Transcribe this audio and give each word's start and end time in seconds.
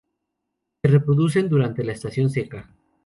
Se 0.81 0.87
reproducen 0.87 1.47
durante 1.47 1.83
la 1.83 1.91
estación 1.91 2.31
seca. 2.31 2.67